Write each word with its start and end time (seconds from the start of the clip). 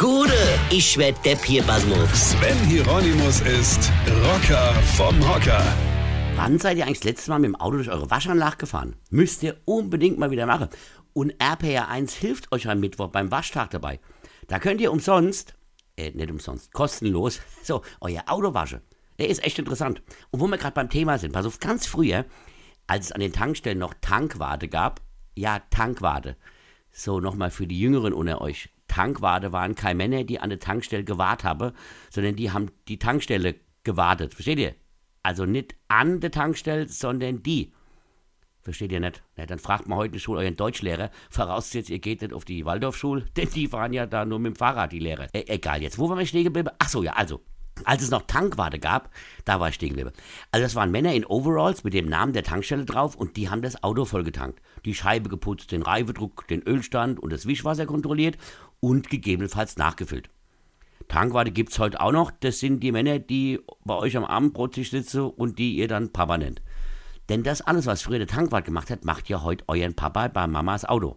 Gude, 0.00 0.32
ich 0.70 0.96
werd 0.96 1.22
Depp 1.26 1.44
hier, 1.44 1.62
Basmus. 1.62 2.30
Sven 2.30 2.56
Hieronymus 2.64 3.42
ist 3.42 3.92
Rocker 4.24 4.72
vom 4.96 5.14
Hocker. 5.28 5.62
Wann 6.36 6.58
seid 6.58 6.78
ihr 6.78 6.86
eigentlich 6.86 7.00
das 7.00 7.04
letzte 7.04 7.30
Mal 7.30 7.38
mit 7.40 7.48
dem 7.48 7.56
Auto 7.56 7.76
durch 7.76 7.90
eure 7.90 8.10
Waschanlage 8.10 8.56
gefahren? 8.56 8.96
Müsst 9.10 9.42
ihr 9.42 9.58
unbedingt 9.66 10.18
mal 10.18 10.30
wieder 10.30 10.46
machen. 10.46 10.70
Und 11.12 11.34
RPR1 11.34 12.14
hilft 12.14 12.50
euch 12.50 12.66
am 12.66 12.80
Mittwoch 12.80 13.08
beim 13.08 13.30
Waschtag 13.30 13.68
dabei. 13.72 14.00
Da 14.48 14.58
könnt 14.58 14.80
ihr 14.80 14.90
umsonst, 14.90 15.54
äh, 15.98 16.12
nicht 16.12 16.30
umsonst, 16.30 16.72
kostenlos, 16.72 17.42
so, 17.62 17.82
euer 18.00 18.22
Auto 18.26 18.54
waschen. 18.54 18.80
Der 19.18 19.28
ist 19.28 19.44
echt 19.44 19.58
interessant. 19.58 20.00
Und 20.30 20.40
wo 20.40 20.46
wir 20.46 20.56
gerade 20.56 20.72
beim 20.72 20.88
Thema 20.88 21.18
sind, 21.18 21.32
pass 21.32 21.44
auf, 21.44 21.60
ganz 21.60 21.86
früher, 21.86 22.24
als 22.86 23.04
es 23.04 23.12
an 23.12 23.20
den 23.20 23.34
Tankstellen 23.34 23.78
noch 23.78 23.92
Tankwarte 24.00 24.66
gab, 24.66 25.02
ja, 25.36 25.58
Tankwarte. 25.68 26.38
So, 26.90 27.20
nochmal 27.20 27.50
für 27.50 27.66
die 27.66 27.78
Jüngeren 27.78 28.14
unter 28.14 28.40
euch. 28.40 28.70
Tankwarte 28.90 29.52
waren 29.52 29.76
keine 29.76 29.96
Männer, 29.96 30.24
die 30.24 30.40
an 30.40 30.50
der 30.50 30.58
Tankstelle 30.58 31.04
gewartet 31.04 31.44
haben, 31.44 31.72
sondern 32.10 32.34
die 32.34 32.50
haben 32.50 32.72
die 32.88 32.98
Tankstelle 32.98 33.54
gewartet. 33.84 34.34
Versteht 34.34 34.58
ihr? 34.58 34.74
Also 35.22 35.46
nicht 35.46 35.76
an 35.88 36.20
der 36.20 36.32
Tankstelle, 36.32 36.88
sondern 36.88 37.42
die. 37.42 37.72
Versteht 38.62 38.90
ihr 38.90 39.00
nicht? 39.00 39.22
Na, 39.36 39.46
dann 39.46 39.60
fragt 39.60 39.86
mal 39.86 39.96
heute 39.96 40.06
in 40.06 40.12
der 40.14 40.18
Schule 40.18 40.40
euren 40.40 40.56
Deutschlehrer, 40.56 41.10
vorausgesetzt 41.30 41.88
ihr 41.88 42.00
geht 42.00 42.20
nicht 42.20 42.32
auf 42.32 42.44
die 42.44 42.64
Waldorfschule, 42.64 43.26
denn 43.36 43.48
die 43.54 43.68
fahren 43.68 43.92
ja 43.92 44.06
da 44.06 44.24
nur 44.24 44.40
mit 44.40 44.54
dem 44.54 44.56
Fahrrad, 44.56 44.92
die 44.92 44.98
Lehrer. 44.98 45.28
E 45.32 45.44
egal, 45.46 45.82
jetzt, 45.82 45.98
wo 45.98 46.08
waren 46.08 46.18
wir 46.18 46.26
stehen 46.26 46.44
geblieben? 46.44 46.70
Ach 46.78 46.88
so, 46.88 47.02
ja, 47.02 47.12
also, 47.12 47.40
als 47.84 48.02
es 48.02 48.10
noch 48.10 48.22
Tankwarte 48.22 48.78
gab, 48.78 49.10
da 49.44 49.60
war 49.60 49.68
ich 49.68 49.76
stehen. 49.76 49.96
Also 50.50 50.64
das 50.64 50.74
waren 50.74 50.90
Männer 50.90 51.14
in 51.14 51.24
Overalls 51.24 51.84
mit 51.84 51.94
dem 51.94 52.06
Namen 52.06 52.32
der 52.32 52.42
Tankstelle 52.42 52.84
drauf 52.84 53.14
und 53.14 53.36
die 53.36 53.48
haben 53.48 53.62
das 53.62 53.82
Auto 53.82 54.04
vollgetankt. 54.04 54.60
Die 54.84 54.94
Scheibe 54.94 55.28
geputzt, 55.28 55.72
den 55.72 55.82
Reifedruck, 55.82 56.46
den 56.48 56.62
Ölstand 56.62 57.20
und 57.20 57.32
das 57.32 57.46
Wischwasser 57.46 57.86
kontrolliert 57.86 58.36
und 58.80 59.10
gegebenenfalls 59.10 59.76
nachgefüllt. 59.76 60.30
Tankwarte 61.08 61.50
gibt's 61.50 61.78
heute 61.78 62.00
auch 62.00 62.12
noch. 62.12 62.30
Das 62.30 62.60
sind 62.60 62.80
die 62.80 62.92
Männer, 62.92 63.18
die 63.18 63.60
bei 63.84 63.94
euch 63.94 64.16
am 64.16 64.24
Abendbrottisch 64.24 64.90
sitzen 64.90 65.22
und 65.22 65.58
die 65.58 65.76
ihr 65.76 65.88
dann 65.88 66.12
Papa 66.12 66.38
nennt. 66.38 66.62
Denn 67.28 67.42
das 67.42 67.60
alles, 67.62 67.86
was 67.86 68.02
früher 68.02 68.18
der 68.18 68.26
Tankwart 68.26 68.64
gemacht 68.64 68.90
hat, 68.90 69.04
macht 69.04 69.28
ja 69.28 69.42
heute 69.42 69.64
euren 69.68 69.94
Papa 69.94 70.28
bei 70.28 70.46
Mamas 70.46 70.84
Auto. 70.84 71.16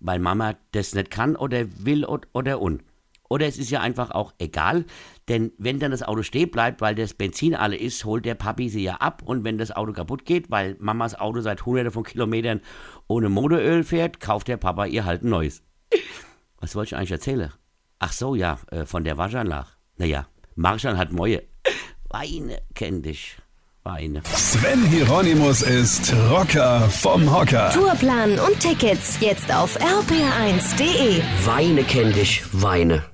Weil 0.00 0.18
Mama 0.18 0.54
das 0.72 0.94
nicht 0.94 1.10
kann 1.10 1.36
oder 1.36 1.64
will 1.78 2.04
oder 2.04 2.60
un. 2.60 2.82
Oder 3.28 3.46
es 3.46 3.56
ist 3.56 3.70
ja 3.70 3.80
einfach 3.80 4.10
auch 4.10 4.34
egal, 4.38 4.84
denn 5.28 5.52
wenn 5.56 5.78
dann 5.78 5.90
das 5.90 6.02
Auto 6.02 6.22
stehen 6.22 6.50
bleibt, 6.50 6.82
weil 6.82 6.94
das 6.94 7.14
Benzin 7.14 7.54
alle 7.54 7.76
ist, 7.76 8.04
holt 8.04 8.26
der 8.26 8.34
Papi 8.34 8.68
sie 8.68 8.82
ja 8.82 8.96
ab 8.96 9.22
und 9.24 9.42
wenn 9.42 9.56
das 9.56 9.70
Auto 9.74 9.92
kaputt 9.92 10.26
geht, 10.26 10.50
weil 10.50 10.76
Mamas 10.80 11.14
Auto 11.14 11.40
seit 11.40 11.64
hunderte 11.64 11.90
von 11.90 12.02
Kilometern 12.02 12.60
ohne 13.08 13.30
Motoröl 13.30 13.84
fährt, 13.84 14.20
kauft 14.20 14.48
der 14.48 14.58
Papa 14.58 14.84
ihr 14.84 15.06
halt 15.06 15.22
ein 15.22 15.30
neues. 15.30 15.62
Was 16.62 16.76
wollte 16.76 16.90
ich 16.90 16.96
eigentlich 16.96 17.10
erzählen? 17.10 17.52
Ach 17.98 18.12
so, 18.12 18.34
ja, 18.36 18.58
äh, 18.70 18.86
von 18.86 19.02
der 19.04 19.18
Waschanlage. 19.18 19.66
Naja, 19.96 20.26
Marschall 20.54 20.96
hat 20.96 21.12
Mäue. 21.12 21.42
Weine 22.08 22.62
kenn 22.74 23.02
dich. 23.02 23.36
Weine. 23.82 24.22
Sven 24.24 24.84
Hieronymus 24.86 25.62
ist 25.62 26.14
Rocker 26.30 26.88
vom 26.88 27.34
Hocker. 27.34 27.70
Tourplan 27.70 28.38
und 28.38 28.60
Tickets 28.60 29.18
jetzt 29.20 29.52
auf 29.52 29.76
rpr1.de. 29.80 31.20
Weine 31.44 31.82
kenn 31.82 32.12
dich, 32.12 32.44
Weine. 32.52 33.11